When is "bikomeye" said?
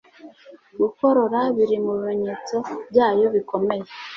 3.35-3.85